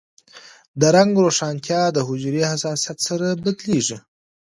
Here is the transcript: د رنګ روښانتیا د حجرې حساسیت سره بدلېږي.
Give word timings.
د 0.79 0.81
رنګ 0.95 1.11
روښانتیا 1.25 1.81
د 1.93 1.97
حجرې 2.07 2.43
حساسیت 2.51 2.97
سره 3.07 3.27
بدلېږي. 3.43 3.97